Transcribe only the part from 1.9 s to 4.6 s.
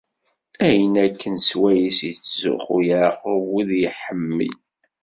yettzuxxu Yeɛqub, win i iḥemmel.